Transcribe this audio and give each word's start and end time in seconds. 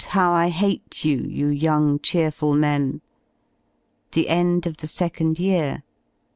how 0.17 0.31
I 0.33 0.49
hate 0.49 1.05
you, 1.05 1.19
you 1.19 1.49
young 1.49 1.99
cheerful 1.99 2.55
men! 2.55 3.01
§The 4.13 4.29
end 4.29 4.65
of 4.65 4.77
the 4.77 4.87
second 4.87 5.37
year. 5.37 5.83